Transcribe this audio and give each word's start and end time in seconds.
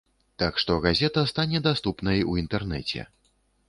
Так 0.43 0.53
што 0.63 0.77
газета 0.85 1.25
стане 1.33 1.63
даступнай 1.71 2.27
у 2.33 2.43
інтэрнэце. 2.47 3.11